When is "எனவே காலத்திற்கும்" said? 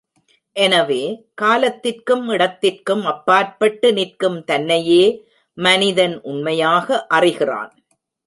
0.55-2.29